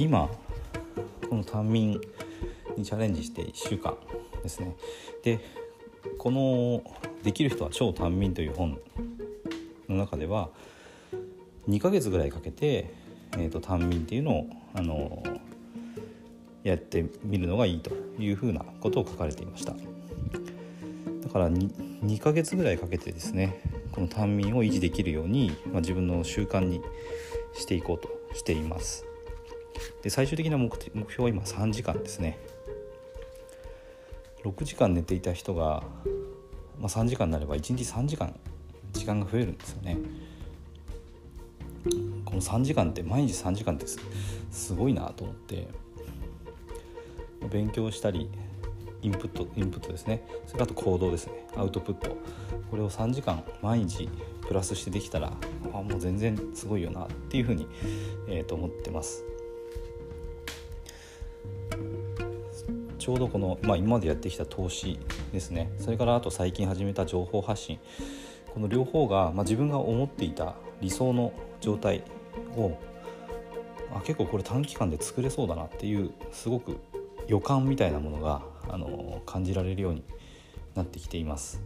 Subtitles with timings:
[0.00, 0.30] 今
[1.28, 2.00] この短眠
[2.74, 3.98] にチャレンジして1週間
[4.42, 4.74] ですね。
[5.22, 5.40] で
[6.16, 6.82] この
[7.22, 8.80] 「できる人は超短眠」という本
[9.90, 10.48] の中では
[11.68, 12.94] 2ヶ月ぐらいかけて、
[13.36, 15.22] えーと、短眠っていうのをあの
[16.62, 19.74] やってみるのがいいというふうなことを書かれていました。
[19.74, 23.60] だから 2, 2ヶ月ぐらいかけてですね
[23.92, 26.80] この短眠を維持できるように、まあ、自分の習慣に
[27.52, 29.09] していこうとしています。
[30.02, 30.78] で最終的な目目
[31.10, 32.38] 標は今3時間ですね。
[34.44, 35.82] 6時間寝ていた人が、
[36.78, 38.34] まあ、3時間になれば1日3時間
[38.92, 39.98] 時間が増えるんですよね。
[42.24, 43.86] この3時間って毎日3時間って
[44.50, 45.68] すごいなと思って
[47.50, 48.30] 勉強したり
[49.02, 50.22] インプットインプットですね。
[50.46, 51.46] それからあと行動ですね。
[51.56, 52.16] アウトプット。
[52.70, 54.08] これを3時間毎日
[54.46, 55.32] プラスしてできたら
[55.72, 57.66] あもう全然すごいよなっていうふうに、
[58.28, 59.24] えー、と思ってます。
[63.00, 65.00] ちょうどこの、まあ、今までやってきた投資
[65.32, 65.72] ですね。
[65.78, 67.80] それからあと最近始めた情報発信。
[68.52, 72.04] この両方が、まあ、自分が思っていた理想の状態
[72.56, 72.76] を
[73.90, 76.78] あ結構これ短期間で作れそうだなっていうすごく
[77.26, 80.04] 予感みたいなものがあの感じられるように
[80.74, 81.62] なってきています。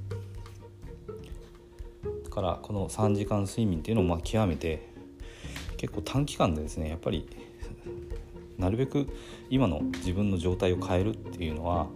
[2.23, 4.89] だからこの3時間睡眠っていうのをまあ極めて
[5.79, 7.29] 結構短期間でですねやっぱり
[8.59, 9.09] なるべく
[9.51, 11.87] 今の自分の状態を変えるっていうのは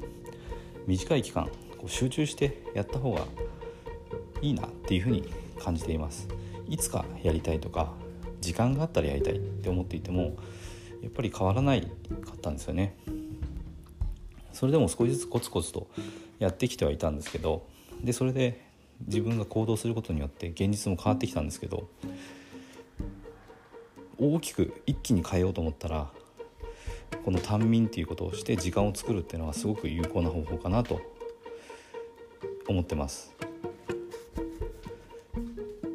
[0.86, 3.24] 短い期間こう集中してやった方が
[4.40, 6.28] いいなっていうふうに感じています。
[6.68, 7.92] いつかやりたいとか
[8.40, 10.36] 時間があったらやりたいって思っていても
[11.02, 11.88] やっぱり変わらないか
[12.34, 12.96] ったんですよね。
[14.52, 15.86] それでも少しずつコツコツと
[16.38, 17.64] やってきてはいたんですけど
[18.02, 18.66] でそれで
[19.06, 21.88] 自分が行動することによって現実も変わってきたんですけど
[24.18, 26.10] 大きく一気に変えようと思ったら
[27.28, 31.02] この短眠っていうことをして時間を作るっていうのはすごく有効な方法かなと
[32.66, 33.36] 思ってます。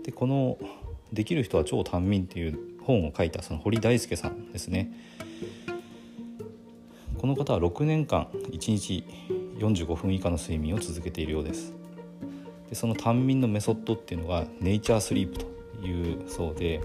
[0.03, 0.59] でこの
[1.11, 4.93] 「できる人は超短眠」っていう本を書いたその堀大輔さんですね
[7.17, 9.03] この方は6年間1日
[9.57, 11.73] 45分以下の睡眠を続けているようです
[12.69, 15.47] でその短眠のメソッドっていうのがネイチャースリープと
[15.83, 16.79] いうそうで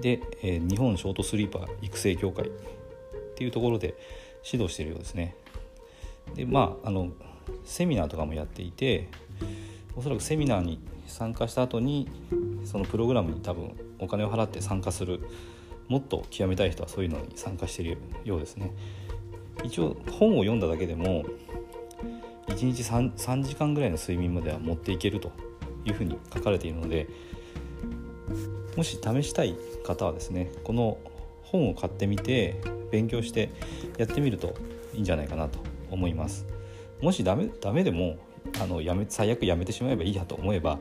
[0.00, 2.50] で、えー、日本ショートスリーパー育成協会っ
[3.34, 3.94] ていうところで
[4.44, 5.34] 指導してるようですね。
[6.34, 7.10] でまああの
[7.64, 9.08] セミナーとかもやっていて
[9.94, 12.08] おそらくセミナーに参加した後に
[12.64, 15.20] そのプログラムに多分お金を払って参加する
[15.88, 18.72] もっと極めたい人はそういうのに参加してるようですね。
[19.64, 21.24] 一応本を読んだだけでも
[22.48, 25.32] 1日 3, 3時間ぐらいの睡眠までは持っていけると
[25.84, 27.08] いうふうに書かれているので
[28.76, 30.98] もし試したい方はですねこの
[31.42, 32.60] 本を買ってみて
[32.90, 33.50] 勉強して
[33.98, 34.54] やってみると
[34.94, 35.58] いいんじゃないかなと
[35.90, 36.46] 思います
[37.00, 38.16] もしダメダメでも
[38.60, 40.78] あのやめ最悪やめてしまえばいいやと思えば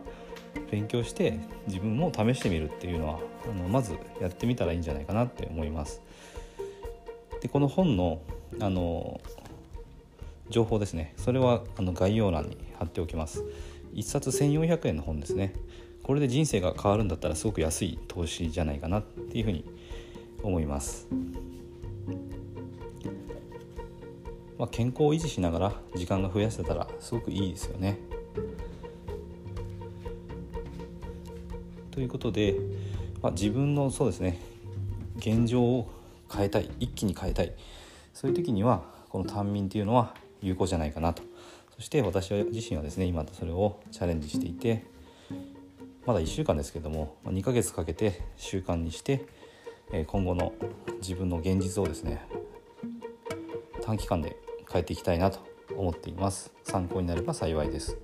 [0.72, 6.02] 勉強して自分も試してみるっていうのはあのまずやってみたらいいんじゃないかなって思います。
[7.42, 8.22] でこの本の
[8.60, 9.20] あの
[10.50, 13.44] 情報ですねそれはあの概要欄に貼っておきます。
[13.94, 15.54] 1冊1400円の本ですね
[16.06, 19.66] これで人生が変わるんだったらすごく安い投資じゃないかなっていうふうに
[20.44, 21.08] 思います。
[24.60, 27.98] まあ、健康を維持しながら時間が増やせたらすごくいいですよね。
[31.90, 32.56] ということで、
[33.24, 34.40] まあ、自分のそうですね
[35.18, 35.90] 現状を
[36.32, 37.52] 変えたい一気に変えたい
[38.14, 41.24] そういう時にはこの短眠っていうのは有効じゃないかなと
[41.76, 44.94] そして私自身はですね今それをチャレンジしていて
[46.06, 49.26] まだ1週間ですけども2ヶ月かけて習慣にして
[50.06, 50.54] 今後の
[51.02, 52.22] 自分の現実をですね
[53.82, 54.36] 短期間で
[54.72, 55.40] 変えていきたいなと
[55.76, 56.52] 思っています。
[56.64, 57.98] 参考になれば幸いです。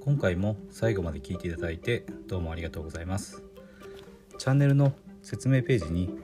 [0.00, 3.42] 今回も最後まで聞いていただいてどうもありがとうございます。
[4.38, 6.23] チャンネルの説明ページに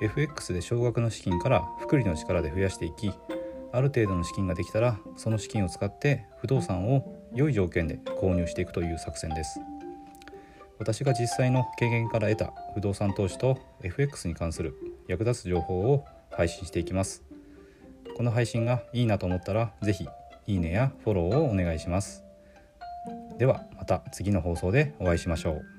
[0.00, 3.12] FX で少額の資金から複利の力で増やしていき
[3.72, 9.60] ある程度の資金ができたらその資金を使って不動産を良い条件で購入していくという作戦です。
[10.78, 14.74] 私が実際の経験から得た不動産投資と FX に関する
[15.08, 17.24] 役立つ情報を配信していきます。
[18.16, 20.08] この配信がいいなと思ったら是非
[20.46, 22.24] いいねやフォローをお願いします。
[23.38, 25.77] ではまた次の放送でお会いしましょう。